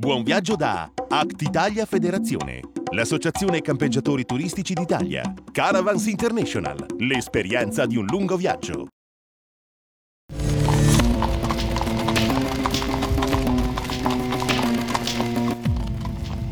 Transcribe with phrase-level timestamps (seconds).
[0.00, 5.34] Buon viaggio da Act Italia Federazione, l'associazione campeggiatori turistici d'Italia.
[5.52, 8.86] Caravans International, l'esperienza di un lungo viaggio.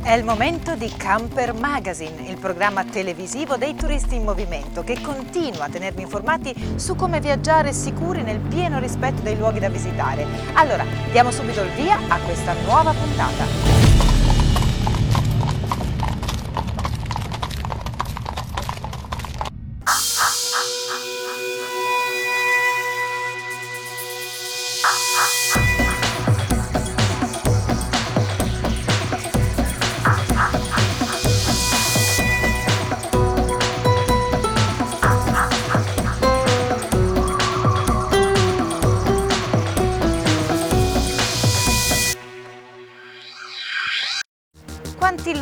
[0.09, 5.67] È il momento di Camper Magazine, il programma televisivo dei turisti in movimento che continua
[5.67, 10.25] a tenervi informati su come viaggiare sicuri nel pieno rispetto dei luoghi da visitare.
[10.55, 13.88] Allora, diamo subito il via a questa nuova puntata.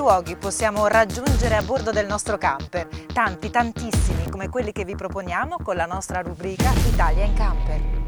[0.06, 2.86] Luoghi possiamo raggiungere a bordo del nostro camper?
[3.12, 8.05] Tanti, tantissimi, come quelli che vi proponiamo con la nostra rubrica Italia in Camper.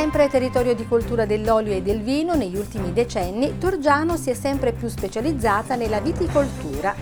[0.00, 4.70] Sempre territorio di coltura dell'olio e del vino, negli ultimi decenni Torgiano si è sempre
[4.70, 6.94] più specializzata nella viticoltura.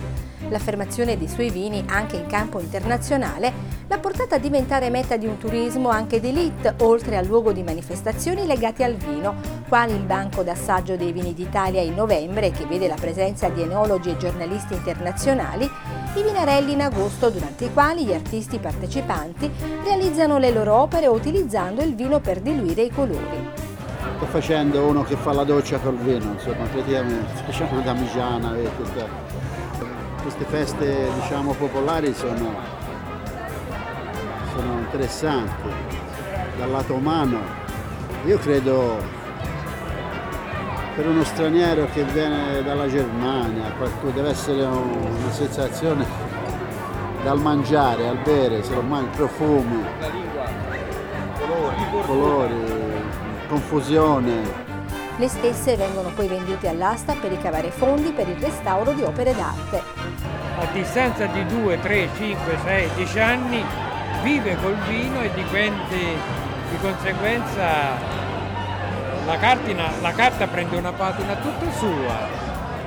[0.49, 3.53] L'affermazione dei suoi vini anche in campo internazionale
[3.87, 8.47] l'ha portata a diventare meta di un turismo anche d'élite, oltre al luogo di manifestazioni
[8.47, 9.35] legate al vino,
[9.67, 14.09] quali il banco d'assaggio dei vini d'Italia in novembre, che vede la presenza di enologi
[14.09, 15.69] e giornalisti internazionali,
[16.23, 19.51] vinarelli in agosto durante i quali gli artisti partecipanti
[19.83, 23.65] realizzano le loro opere utilizzando il vino per diluire i colori.
[24.17, 29.05] Sto facendo uno che fa la doccia col vino, insomma, praticamente facciamo damigiana e queste,
[30.21, 32.53] queste feste diciamo popolari sono,
[34.55, 35.69] sono interessanti
[36.57, 37.39] dal lato umano.
[38.25, 39.16] Io credo
[40.97, 43.71] per uno straniero che viene dalla Germania,
[44.13, 46.03] deve essere una sensazione
[47.21, 49.85] dal mangiare, al bere, se lo mangi, profumi,
[51.37, 52.55] colori, colori,
[53.47, 54.65] confusione.
[55.17, 59.83] Le stesse vengono poi vendute all'asta per ricavare fondi per il restauro di opere d'arte.
[60.57, 63.63] A distanza di 2, 3, 5, 6, 10 anni
[64.23, 66.17] vive col vino e diventi
[66.71, 68.25] di conseguenza
[69.27, 72.15] la, cartina, la carta prende una patina tutta sua,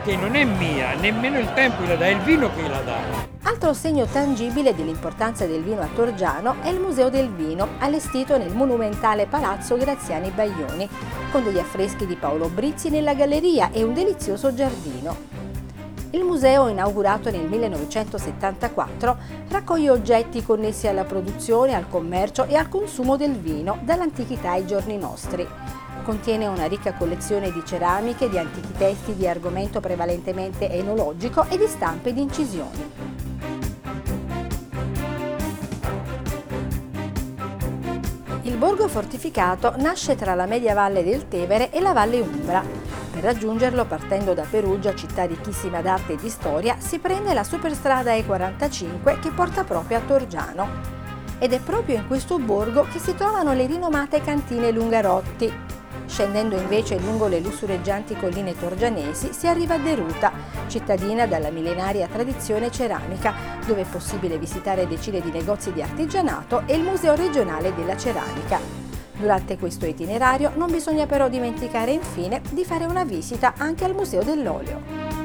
[0.03, 3.29] che non è mia, nemmeno il tempo la dà, è il vino che la dà.
[3.43, 8.55] Altro segno tangibile dell'importanza del vino a Torgiano è il Museo del Vino, allestito nel
[8.55, 10.89] monumentale Palazzo Graziani Baglioni,
[11.31, 15.29] con degli affreschi di Paolo Brizzi nella galleria e un delizioso giardino.
[16.13, 19.17] Il museo, inaugurato nel 1974,
[19.51, 24.97] raccoglie oggetti connessi alla produzione, al commercio e al consumo del vino dall'antichità ai giorni
[24.97, 25.47] nostri.
[26.03, 31.67] Contiene una ricca collezione di ceramiche, di antichi testi di argomento prevalentemente enologico e di
[31.67, 32.93] stampe di incisioni.
[38.43, 42.65] Il borgo fortificato nasce tra la media valle del Tevere e la valle Umbra.
[43.13, 48.13] Per raggiungerlo, partendo da Perugia, città ricchissima d'arte e di storia, si prende la superstrada
[48.15, 50.69] E45 che porta proprio a Torgiano.
[51.39, 55.53] Ed è proprio in questo borgo che si trovano le rinomate cantine Lungarotti,
[56.21, 60.31] Scendendo invece lungo le lussureggianti colline torgianesi si arriva a Deruta,
[60.67, 63.33] cittadina dalla millenaria tradizione ceramica,
[63.65, 68.61] dove è possibile visitare decine di negozi di artigianato e il Museo regionale della ceramica.
[69.17, 74.23] Durante questo itinerario non bisogna però dimenticare infine di fare una visita anche al Museo
[74.23, 75.20] dell'Olio.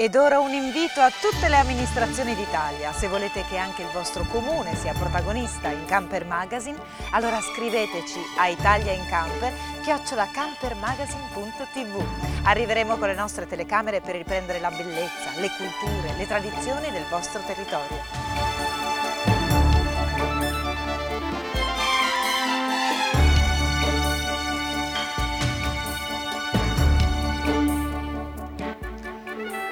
[0.00, 2.90] Ed ora un invito a tutte le amministrazioni d'Italia.
[2.90, 6.78] Se volete che anche il vostro comune sia protagonista in Camper Magazine,
[7.10, 9.52] allora scriveteci a italiaincamper
[9.82, 12.02] chiocciolacampermagazine.tv.
[12.44, 17.42] Arriveremo con le nostre telecamere per riprendere la bellezza, le culture, le tradizioni del vostro
[17.42, 18.49] territorio.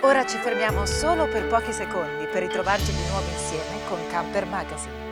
[0.08, 5.06] Ora ci fermiamo solo per pochi secondi per ritrovarci di nuovo insieme con Camper Magazine.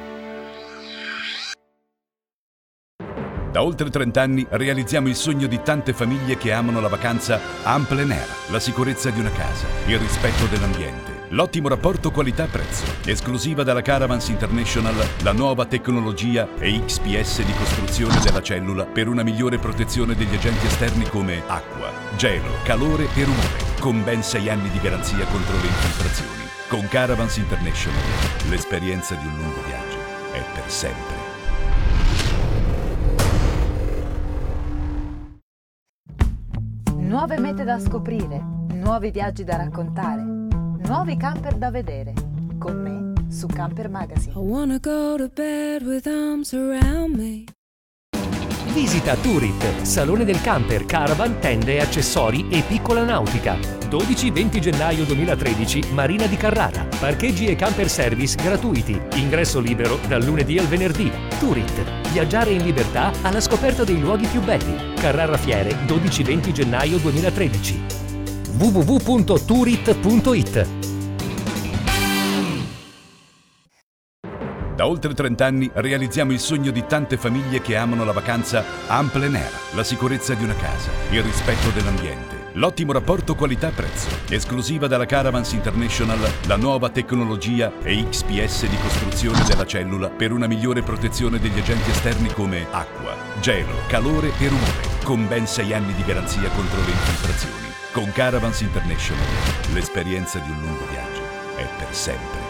[3.53, 7.85] Da oltre 30 anni realizziamo il sogno di tante famiglie che amano la vacanza en
[7.87, 12.85] plein air, la sicurezza di una casa, il rispetto dell'ambiente L'ottimo rapporto qualità-prezzo.
[13.05, 19.25] Esclusiva dalla Caravans International, la nuova tecnologia e XPS di costruzione della cellula per una
[19.25, 24.69] migliore protezione degli agenti esterni come acqua, gelo, calore e rumore, con ben 6 anni
[24.71, 26.43] di garanzia contro le infiltrazioni.
[26.69, 28.01] Con Caravans International,
[28.49, 29.99] l'esperienza di un lungo viaggio
[30.33, 31.15] è per sempre.
[36.97, 38.43] Nuove mete da scoprire,
[38.73, 42.13] nuovi viaggi da raccontare, nuovi camper da vedere.
[42.59, 44.33] Con me su Camper Magazine.
[44.33, 47.56] I wanna go to bed with arms around me.
[48.77, 53.57] Visita Turit, Salone del Camper, Caravan, tende, accessori e piccola nautica.
[53.57, 56.87] 12-20 gennaio 2013, Marina di Carrara.
[57.01, 59.01] Parcheggi e camper service gratuiti.
[59.15, 61.11] Ingresso libero dal lunedì al venerdì.
[61.39, 64.93] Turit, viaggiare in libertà alla scoperta dei luoghi più belli.
[64.97, 67.83] Carrara Fiere, 12-20 gennaio 2013.
[68.59, 70.86] www.turit.it
[74.87, 79.11] Da oltre 30 anni realizziamo il sogno di tante famiglie che amano la vacanza en
[79.11, 84.07] plein air, la sicurezza di una casa, il rispetto dell'ambiente, l'ottimo rapporto qualità-prezzo.
[84.29, 90.47] Esclusiva dalla Caravans International, la nuova tecnologia e XPS di costruzione della cellula per una
[90.47, 95.95] migliore protezione degli agenti esterni come acqua, gelo, calore e rumore, con ben 6 anni
[95.95, 97.73] di garanzia contro le infiltrazioni.
[97.91, 99.27] Con Caravans International,
[99.73, 101.23] l'esperienza di un lungo viaggio
[101.57, 102.46] è per sempre.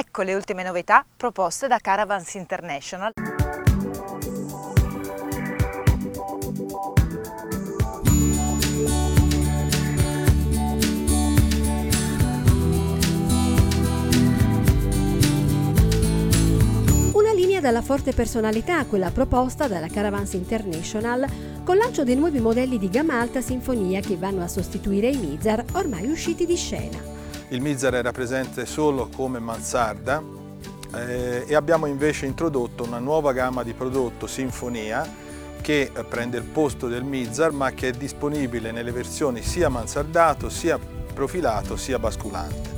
[0.00, 3.12] Ecco le ultime novità proposte da Caravans International.
[17.60, 21.26] Dalla forte personalità, quella proposta dalla Caravans International,
[21.62, 25.62] con lancio dei nuovi modelli di gamma alta sinfonia che vanno a sostituire i Mizar
[25.74, 27.19] ormai usciti di scena.
[27.52, 30.22] Il Mizar era presente solo come mansarda
[30.94, 35.04] eh, e abbiamo invece introdotto una nuova gamma di prodotto Sinfonia
[35.60, 40.78] che prende il posto del Mizar ma che è disponibile nelle versioni sia mansardato, sia
[41.12, 42.70] profilato, sia basculante.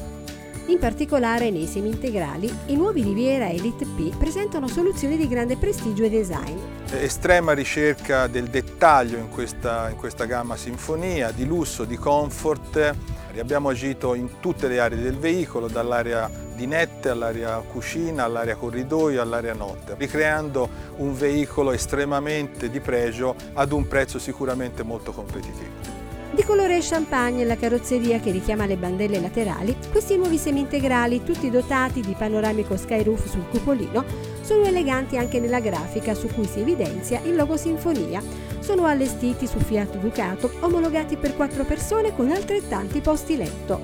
[0.67, 6.09] In particolare nei semi-integrali, i nuovi Riviera Elite P presentano soluzioni di grande prestigio e
[6.09, 6.57] design.
[6.93, 12.95] Estrema ricerca del dettaglio in questa, in questa gamma Sinfonia, di lusso, di comfort.
[13.41, 19.55] Abbiamo agito in tutte le aree del veicolo, dall'area dinette all'area cucina, all'area corridoio, all'area
[19.55, 26.01] notte, ricreando un veicolo estremamente di pregio ad un prezzo sicuramente molto competitivo.
[26.35, 32.01] Di colore champagne la carrozzeria che richiama le bandelle laterali, questi nuovi semi-integrali, tutti dotati
[32.01, 34.03] di panoramico skyroof sul cupolino,
[34.41, 38.23] sono eleganti anche nella grafica su cui si evidenzia il logo Sinfonia.
[38.63, 43.81] Sono allestiti su Fiat Ducato, omologati per 4 persone con altrettanti posti letto.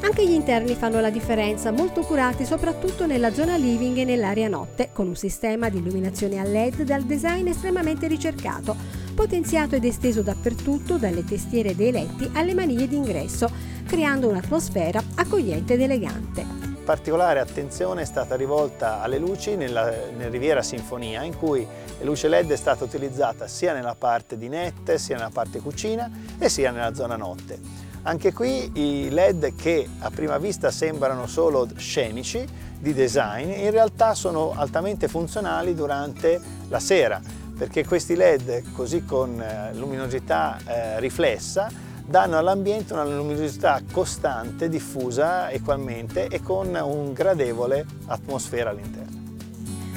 [0.00, 4.90] Anche gli interni fanno la differenza, molto curati soprattutto nella zona living e nell'area notte,
[4.92, 8.76] con un sistema di illuminazione a LED dal design estremamente ricercato,
[9.14, 13.50] potenziato ed esteso dappertutto dalle testiere dei letti alle maniglie d'ingresso,
[13.86, 16.53] creando un'atmosfera accogliente ed elegante.
[16.84, 21.66] Particolare attenzione è stata rivolta alle luci nella, nel Riviera Sinfonia, in cui
[21.98, 26.10] la luce LED è stata utilizzata sia nella parte di net, sia nella parte cucina
[26.38, 27.58] e sia nella zona notte.
[28.02, 32.46] Anche qui i LED che a prima vista sembrano solo scenici,
[32.78, 37.18] di design, in realtà sono altamente funzionali durante la sera,
[37.56, 39.42] perché questi LED, così con
[39.72, 41.70] luminosità eh, riflessa,
[42.06, 49.22] danno all'ambiente una luminosità costante, diffusa equalmente e con un gradevole atmosfera all'interno.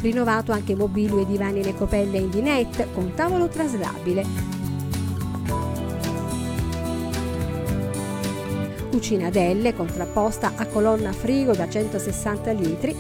[0.02, 4.56] Rinnovato anche mobilio e divani in ecopelle in dinette con tavolo traslabile.
[8.90, 12.96] Cucina L contrapposta a colonna frigo da 160 litri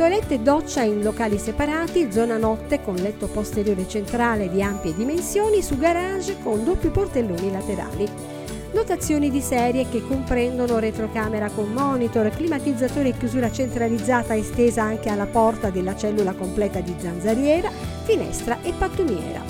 [0.00, 5.76] Toilette doccia in locali separati, zona notte con letto posteriore centrale di ampie dimensioni su
[5.76, 8.08] garage con doppi portelloni laterali.
[8.72, 15.26] Dotazioni di serie che comprendono retrocamera con monitor, climatizzatore e chiusura centralizzata estesa anche alla
[15.26, 17.70] porta della cellula completa di zanzariera,
[18.04, 19.42] finestra e pattumiera.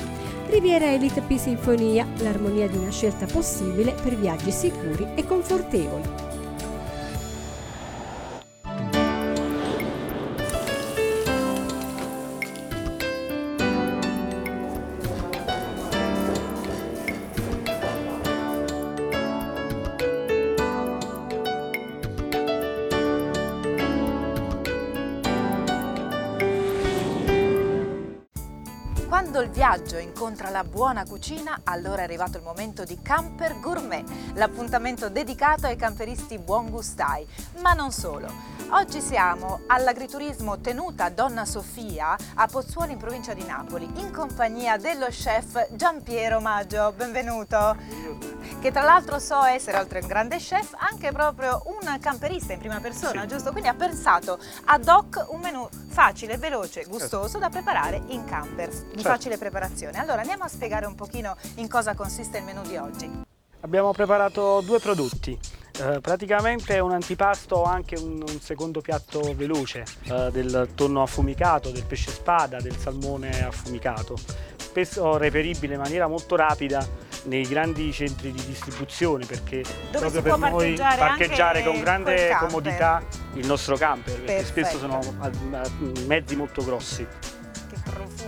[0.48, 6.29] Riviera Elite P Sinfonia, l'armonia di una scelta possibile per viaggi sicuri e confortevoli.
[29.40, 34.04] Il viaggio incontra la buona cucina, allora è arrivato il momento di Camper Gourmet,
[34.34, 37.26] l'appuntamento dedicato ai camperisti buon gustai.
[37.62, 38.30] Ma non solo.
[38.70, 45.06] Oggi siamo all'agriturismo Tenuta Donna Sofia a Pozzuoli in provincia di Napoli in compagnia dello
[45.06, 46.92] chef Giampiero Maggio.
[46.94, 48.39] Benvenuto.
[48.60, 52.58] Che tra l'altro so essere, oltre a un grande chef, anche proprio un camperista in
[52.58, 53.28] prima persona, Sì.
[53.28, 53.52] giusto?
[53.52, 58.74] Quindi ha pensato ad hoc un menù facile, veloce, gustoso da preparare in camper, di
[58.96, 59.00] Certo.
[59.00, 59.98] facile preparazione.
[59.98, 63.10] Allora andiamo a spiegare un pochino in cosa consiste il menù di oggi.
[63.62, 65.38] Abbiamo preparato due prodotti,
[65.80, 71.84] eh, praticamente un antipasto, anche un, un secondo piatto veloce eh, del tonno affumicato, del
[71.86, 74.16] pesce spada, del salmone affumicato,
[74.56, 80.50] spesso reperibile in maniera molto rapida nei grandi centri di distribuzione perché Dove proprio per
[80.50, 83.02] noi parcheggiare con grande comodità
[83.34, 85.02] il nostro camper perché spesso Perfetto.
[85.02, 85.70] sono a- a-
[86.06, 87.06] mezzi molto grossi.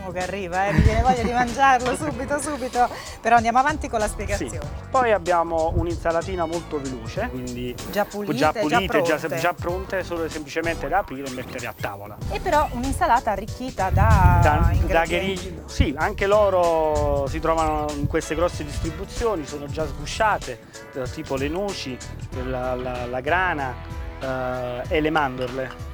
[0.03, 0.73] Che profumo che arriva, eh?
[0.73, 2.89] mi viene voglia di mangiarlo subito, subito.
[3.21, 4.13] Però andiamo avanti con la Sì.
[4.13, 4.61] spiegazione.
[4.91, 9.37] Poi abbiamo un'insalatina molto veloce, quindi Già pulite, già, pulite, già, pronte.
[9.39, 12.17] già pronte, solo semplicemente da aprire e mettere a tavola.
[12.31, 15.35] E però un'insalata arricchita da, Da, da ingredienti.
[15.43, 20.59] gheri- sì, anche loro si trovano in queste grosse distribuzioni, sono già sgusciate,
[20.95, 21.97] eh, tipo le noci,
[22.45, 23.73] la, la- la grana
[24.21, 25.91] eh, e le mandorle.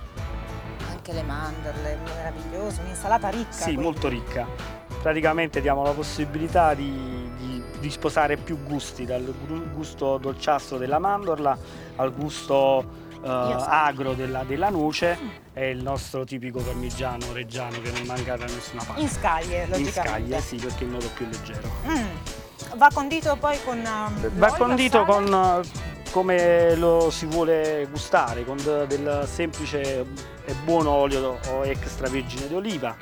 [1.09, 3.51] Anche le mandorle, meraviglioso, un'insalata ricca.
[3.51, 3.83] Sì, quindi.
[3.83, 4.47] molto ricca.
[5.01, 10.99] Praticamente diamo la possibilità di, di- di sposare più gusti, dal gu- gusto dolciastro della
[10.99, 11.57] mandorla
[11.97, 12.85] al gusto
[13.23, 15.17] eh, agro della, della noce
[15.55, 19.01] e il nostro tipico parmigiano reggiano che non manca da nessuna parte.
[19.01, 20.11] In scaglie, In logicamente.
[20.11, 21.71] scaglie, sì, perché è in modo più leggero.
[21.87, 22.77] Mm.
[22.77, 23.79] Va condito poi con...
[23.79, 25.25] um, Va condito con
[25.65, 30.05] eh, come lo si vuole gustare, con de- del semplice
[30.45, 32.95] e buono olio o extravergine d'oliva,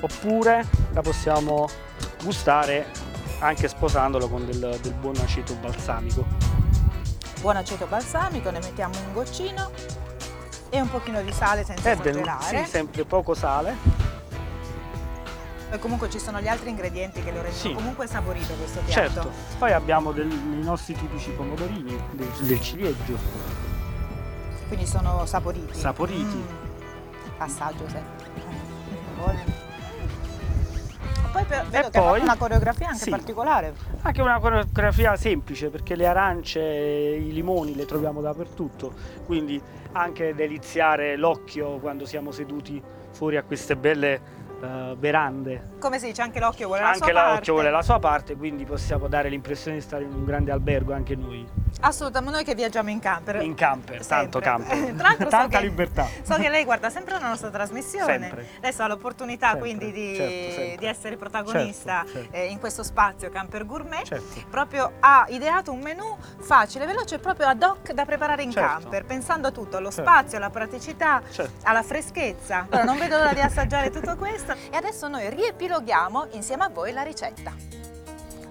[0.00, 1.68] oppure la possiamo
[2.22, 2.86] gustare
[3.40, 6.24] anche sposandolo con del, del buon aceto balsamico.
[7.40, 9.70] Buon aceto balsamico, ne mettiamo un goccino
[10.70, 12.64] e un pochino di sale senza E del- esagerare.
[12.64, 13.76] sì, sempre poco sale.
[15.70, 17.72] E comunque ci sono gli altri ingredienti che lo rendono Sì.
[17.72, 18.92] comunque saporito questo piatto.
[19.12, 23.18] Certo, poi abbiamo del- i nostri tipici pomodorini del, del ciliegio,
[24.68, 25.76] Quindi sono saporiti.
[25.78, 26.36] saporiti.
[26.36, 26.62] Mm.
[27.38, 28.26] Assaggio sempre.
[29.16, 29.42] Buoni.
[31.32, 33.10] Poi per- vedo E che poi- una coreografia anche sì.
[33.10, 33.74] particolare.
[34.02, 38.92] Anche una coreografia semplice perché le arance e i limoni le troviamo dappertutto,
[39.26, 39.60] quindi
[39.92, 42.80] anche deliziare l'occhio quando siamo seduti
[43.10, 45.70] fuori a queste belle eh, verande.
[45.78, 47.30] Come si dice, anche l'occhio vuole la Anche sua parte.
[47.34, 50.92] l'occhio vuole la sua parte, quindi possiamo dare l'impressione di stare in un grande albergo
[50.94, 51.46] anche noi,
[51.80, 53.42] Assolutamente, noi che viaggiamo in camper.
[53.42, 54.66] in camper, tanto Sempre.
[54.66, 56.06] camper, Tra l'altro so tanta che- libertà.
[56.22, 58.18] So che lei guarda sempre la nostra trasmissione.
[58.20, 58.46] Sempre.
[58.58, 62.36] Adesso ha l'opportunità quindi di, certo, di essere protagonista Certo, certo.
[62.36, 64.04] eh, in questo spazio Camper Gourmet.
[64.04, 64.44] Certo.
[64.48, 68.68] Proprio ha ideato un menù facile, veloce, proprio ad hoc da preparare in Certo.
[68.80, 70.08] camper, pensando a tutto, allo Certo.
[70.10, 71.20] spazio, alla praticità,
[71.64, 72.66] alla freschezza.
[72.70, 76.92] Allora, non vedo l'ora di assaggiare tutto questo e adesso noi riepiloghiamo insieme a voi
[76.92, 77.52] la ricetta.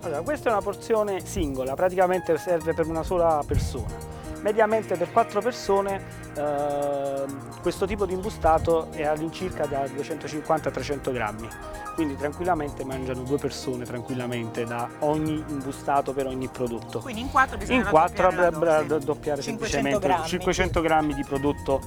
[0.02, 4.12] Allora, questa è una porzione singola, praticamente serve per una sola persona.
[4.42, 6.02] Mediamente per quattro persone
[6.36, 11.48] ehm, questo tipo di imbustato è all'incirca da 250-300 grammi,
[11.96, 17.00] quindi tranquillamente mangiano due persone tranquillamente da ogni imbustato per ogni prodotto.
[17.00, 18.14] Quindi in quattro bisogna In dose.
[18.20, 20.28] raddoppiare 500 semplicemente grammi.
[20.28, 21.82] 500 grammi di prodotto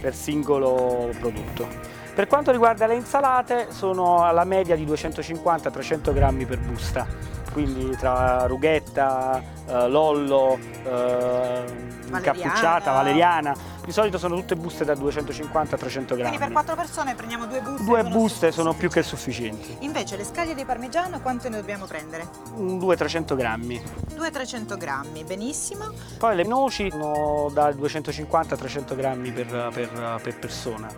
[0.00, 1.68] per singolo prodotto.
[2.14, 7.06] Per quanto riguarda le insalate sono alla media di 250-300 grammi per busta,
[7.52, 11.62] quindi tra rughetta, eh, lollo, eh,
[12.08, 16.52] incappucciata, valeriana, di solito sono tutte buste da 250-300 Quindi per grammi.
[16.52, 17.84] quattro persone prendiamo due buste.
[17.84, 22.28] Due buste sono più che sufficienti, Invece le scaglie di parmigiano quante ne dobbiamo prendere?
[22.56, 23.82] un 200-300 grammi.
[24.14, 25.86] 200-300 grammi, benissimo.
[26.18, 30.88] Poi le noci sono da 250-300 grammi per, per- per persona,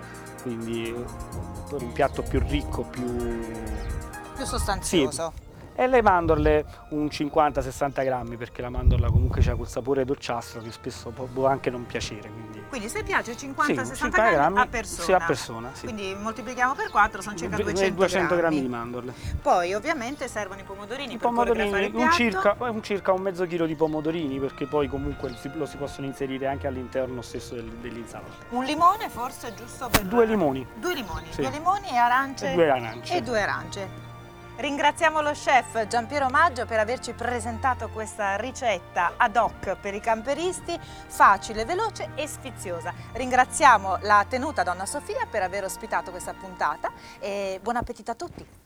[0.43, 3.41] quindi un piatto più ricco, più...
[4.35, 5.33] Più sostanzioso.
[5.75, 10.71] E le mandorle un 50-60 grammi perché la mandorla comunque ha quel sapore dolciastro che
[10.71, 12.31] spesso può, può anche non piacere.
[12.31, 12.62] Quindi...
[12.73, 15.03] Quindi se piace 50-60 Sì, 50 grammi, a persona.
[15.05, 15.83] sì, a persona, sì.
[15.83, 19.13] Quindi moltiplichiamo per 4, sono circa Ve- 200, 200 grammi di mandorle.
[19.43, 23.45] Poi ovviamente servono i pomodorini I per pomodorini, il un circa, un circa un mezzo
[23.45, 28.47] chilo di pomodorini perché poi comunque lo si possono inserire anche all'interno stesso del- dell'insalata.
[28.49, 30.01] Un limone forse giusto per...
[30.05, 30.67] Due limoni.
[30.77, 31.43] Due limoni, Sì.
[31.43, 32.53] due limoni e arance.
[32.53, 33.15] E due arance.
[33.15, 33.89] E due arance.
[34.55, 40.79] Ringraziamo lo chef Giampiero Maggio per averci presentato questa ricetta ad hoc per i camperisti,
[40.81, 42.93] facile, veloce e sfiziosa.
[43.13, 48.62] Ringraziamo la tenuta Donna Sofia per aver ospitato questa puntata e buon appetito a tutti.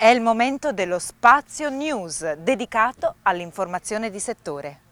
[0.00, 4.89] È il momento dello Spazio News dedicato all'informazione di settore.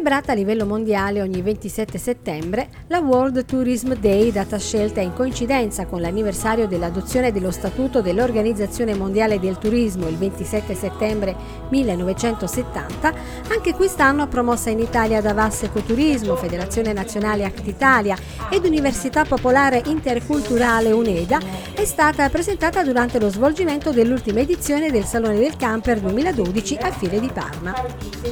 [0.00, 5.84] Celebrata a livello mondiale ogni 27 settembre, la World Tourism Day, data scelta in coincidenza
[5.84, 11.36] con l'anniversario dell'adozione dello Statuto dell'Organizzazione Mondiale del Turismo il 27 settembre
[11.68, 13.12] 1970,
[13.50, 18.16] anche quest'anno promossa in Italia da Vasse Ecoturismo, Federazione Nazionale Act Italia
[18.50, 21.40] ed Università Popolare Interculturale UNEDA,
[21.74, 27.20] è stata presentata durante lo svolgimento dell'ultima edizione del Salone del Camper 2012 a Fiere
[27.20, 27.74] di Parma.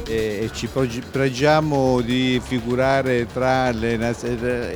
[0.07, 0.67] E ci
[1.11, 1.57] pregiamo
[2.03, 3.93] di figurare tra le,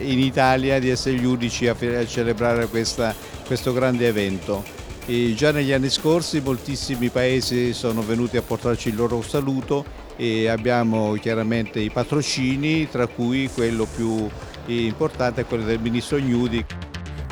[0.01, 3.13] in Italia, di essere gli unici a, a celebrare questa,
[3.45, 4.63] questo grande evento.
[5.05, 9.83] E già negli anni scorsi moltissimi paesi sono venuti a portarci il loro saluto
[10.15, 14.29] e abbiamo chiaramente i patrocini, tra cui quello più
[14.67, 16.65] importante è quello del ministro Gnudi.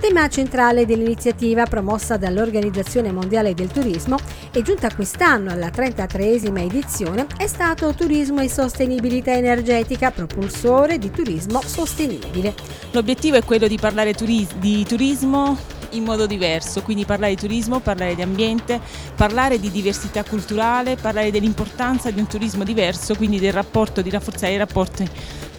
[0.01, 4.17] Tema centrale dell'iniziativa promossa dall'Organizzazione Mondiale del Turismo
[4.51, 11.61] e giunta quest'anno alla 33esima edizione è stato Turismo e Sostenibilità Energetica, propulsore di turismo
[11.61, 12.55] sostenibile.
[12.93, 15.55] L'obiettivo è quello di parlare turis- di turismo
[15.91, 18.81] in modo diverso, quindi parlare di turismo, parlare di ambiente,
[19.15, 24.53] parlare di diversità culturale, parlare dell'importanza di un turismo diverso, quindi del rapporto, di rafforzare
[24.53, 25.07] i rapporti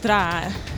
[0.01, 0.72] tra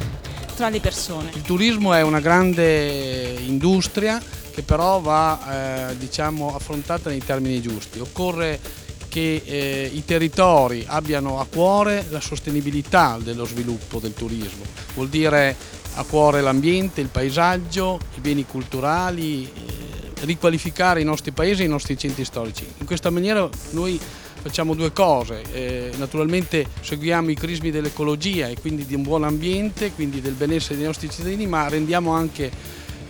[0.54, 1.30] tra le persone.
[1.34, 7.98] Il turismo è una grande industria che però va eh, diciamo, affrontata nei termini giusti.
[7.98, 8.60] Occorre
[9.08, 14.64] che eh, i territori abbiano a cuore la sostenibilità dello sviluppo del turismo,
[14.94, 15.56] vuol dire
[15.94, 21.68] a cuore l'ambiente, il paesaggio, i beni culturali, eh, riqualificare i nostri paesi e i
[21.68, 22.66] nostri centri storici.
[22.78, 24.00] In questa maniera noi
[24.44, 29.90] facciamo due cose, eh, naturalmente seguiamo i crismi dell'ecologia e quindi di un buon ambiente,
[29.92, 32.50] quindi del benessere dei nostri cittadini, ma rendiamo anche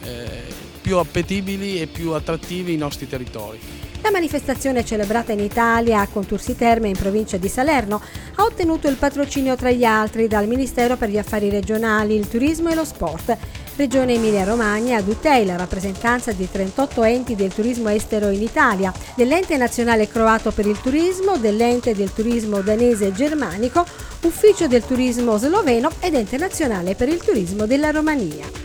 [0.04, 0.28] eh,
[0.80, 3.58] più appetibili e più attrattivi i nostri territori.
[4.02, 8.00] La manifestazione celebrata in Italia a Contursi Terme in provincia di Salerno
[8.36, 12.68] ha ottenuto il patrocinio tra gli altri dal Ministero per gli Affari Regionali, il Turismo
[12.68, 13.36] e lo Sport
[13.76, 15.02] Regione Emilia-Romagna,
[15.44, 20.80] la rappresentanza di 38 enti del turismo estero in Italia, dell'Ente Nazionale Croato per il
[20.80, 23.84] Turismo, dell'Ente del Turismo Danese e Germanico,
[24.22, 28.63] Ufficio del Turismo Sloveno ed Ente Nazionale per il Turismo della Romania.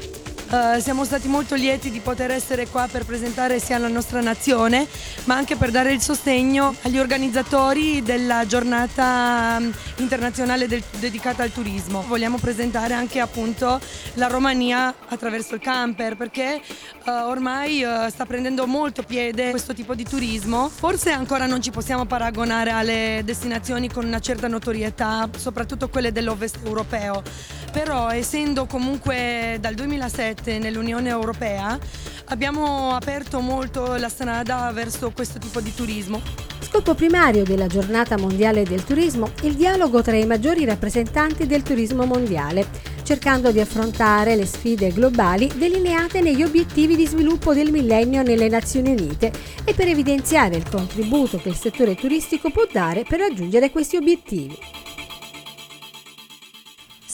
[0.51, 4.87] Uh, siamo stati molto lieti di poter essere qua per presentare sia la nostra nazione,
[5.25, 11.51] ma anche per dare il sostegno agli organizzatori della giornata mm, internazionale del, dedicata al
[11.51, 12.03] turismo.
[12.07, 13.79] Vogliamo presentare anche appunto
[14.15, 16.59] la Romania attraverso il camper, perché
[17.05, 20.67] uh, ormai uh, sta prendendo molto piede questo tipo di turismo.
[20.67, 26.57] Forse ancora non ci possiamo paragonare alle destinazioni con una certa notorietà, soprattutto quelle dell'ovest
[26.63, 27.21] europeo,
[27.71, 31.77] però essendo comunque dal 2007 7 nell'Unione Europea
[32.25, 36.21] abbiamo aperto molto la strada verso questo tipo di turismo.
[36.61, 42.05] Scopo primario della giornata mondiale del turismo, il dialogo tra i maggiori rappresentanti del turismo
[42.05, 42.67] mondiale,
[43.03, 48.91] cercando di affrontare le sfide globali delineate negli obiettivi di sviluppo del millennio nelle Nazioni
[48.91, 49.31] Unite
[49.63, 54.57] e per evidenziare il contributo che il settore turistico può dare per raggiungere questi obiettivi.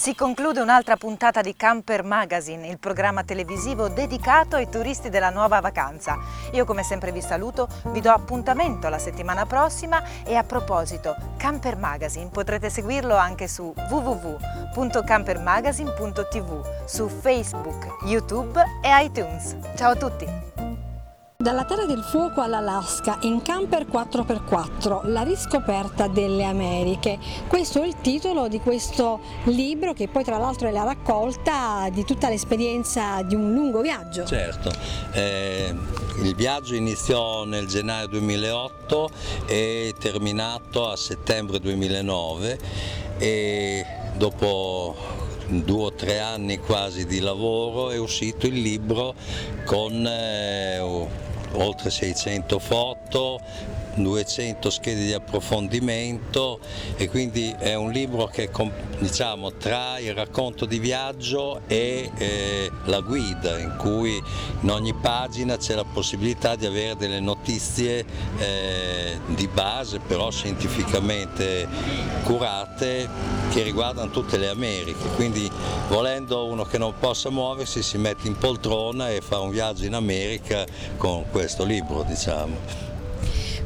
[0.05, 5.59] Si conclude un'altra puntata di Camper Magazine, il programma televisivo dedicato ai turisti della nuova
[5.61, 6.19] vacanza.
[6.51, 11.77] Io come sempre vi saluto, vi do appuntamento la settimana prossima e a proposito, Camper
[11.77, 19.57] Magazine potrete seguirlo anche su www.campermagazine.tv, su Facebook, YouTube e iTunes.
[19.75, 20.74] Ciao a tutti!
[21.45, 27.19] Dalla Terra del Fuoco all'Alaska, in camper 4x4, la riscoperta delle Americhe.
[27.47, 32.03] Questo è il titolo di questo libro che poi tra l'altro è la raccolta di
[32.03, 34.25] tutta l'esperienza di un lungo viaggio.
[34.25, 34.71] Certo,
[35.11, 35.71] eh,
[36.23, 39.09] il viaggio iniziò nel gennaio 2008
[39.45, 42.57] e è terminato a settembre 2009
[43.19, 43.85] e
[44.17, 44.95] dopo
[45.47, 49.13] due o tre anni quasi di lavoro è uscito il libro
[49.63, 50.79] con eh,
[51.55, 53.39] oltre 600 foto,
[53.95, 56.59] 200 schede di approfondimento
[56.97, 58.49] e quindi è un libro che
[58.99, 64.21] diciamo tra il racconto di viaggio e eh, la guida in cui
[64.61, 68.05] in ogni pagina c'è la possibilità di avere delle notizie
[68.37, 71.67] eh, di base però scientificamente
[72.23, 73.07] curate
[73.51, 75.49] che riguardano tutte le Americhe, quindi
[75.87, 79.93] volendo uno che non possa muoversi si mette in poltrona e fa un viaggio in
[79.93, 80.65] America
[80.97, 82.94] con questo libro diciamo.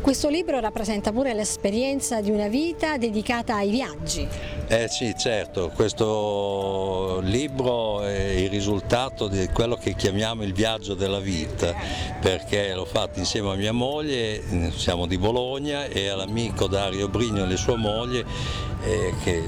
[0.01, 4.27] Questo libro rappresenta pure l'esperienza di una vita dedicata ai viaggi.
[4.67, 11.19] Eh sì, certo, questo libro è il risultato di quello che chiamiamo il viaggio della
[11.19, 11.75] vita,
[12.19, 17.57] perché l'ho fatto insieme a mia moglie, siamo di Bologna, e all'amico Dario Brigno e
[17.57, 18.25] sua moglie,
[18.83, 19.43] eh, che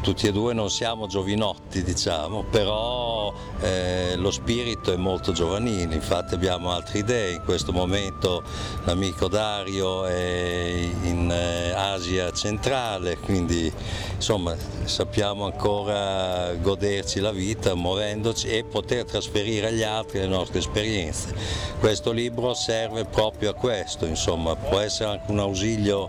[0.00, 6.34] tutti e due non siamo giovinotti diciamo, però eh, lo spirito è molto giovanile, infatti
[6.34, 8.42] abbiamo altre idee, in questo momento
[8.84, 13.70] l'amico Dario è in eh, Asia centrale, quindi
[14.14, 21.34] insomma sappiamo ancora goderci la vita muovendoci e poter trasferire agli altri le nostre esperienze.
[21.78, 26.08] Questo libro serve proprio a questo, insomma, può essere anche un ausilio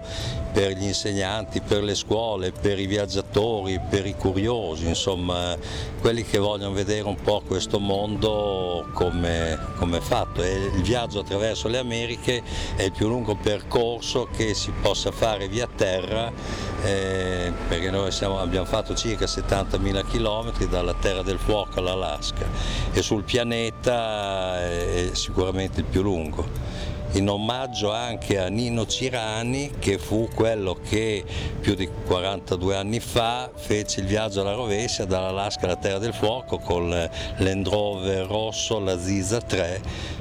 [0.51, 5.56] per gli insegnanti, per le scuole, per i viaggiatori, per i curiosi, insomma
[6.00, 10.41] quelli che vogliono vedere un po' questo mondo come, come è fatto.
[10.44, 12.41] E il viaggio attraverso le Americhe
[12.76, 16.32] è il più lungo percorso che si possa fare via terra
[16.84, 22.46] eh, perché noi siamo, abbiamo fatto circa 70.000 km dalla Terra del Fuoco all'Alaska
[22.91, 29.97] e sul pianeta è sicuramente il più lungo in omaggio anche a Nino Cirani che
[29.97, 31.24] fu quello che
[31.60, 36.58] più di 42 anni fa fece il viaggio alla rovescia dall'Alaska alla Terra del Fuoco
[36.58, 37.67] con l'Land
[38.28, 40.19] rosso, la Ziza 3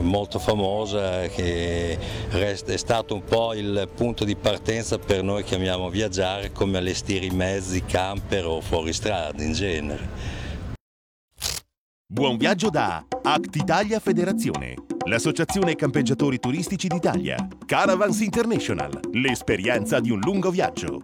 [0.00, 1.96] molto famosa che
[2.30, 7.26] è stato un po' il punto di partenza per noi che amiamo viaggiare come allestire
[7.26, 10.08] i mezzi, camper o fuoristrada in genere.
[12.08, 20.18] Buon viaggio da Act Italia Federazione l'associazione campeggiatori turistici d'Italia, Caravans International, l'esperienza di un
[20.20, 21.02] lungo viaggio.